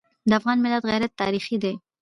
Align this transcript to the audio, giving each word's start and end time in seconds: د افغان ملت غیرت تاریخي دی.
د 0.29 0.31
افغان 0.39 0.57
ملت 0.63 0.83
غیرت 0.89 1.11
تاریخي 1.21 1.57
دی. 1.63 1.73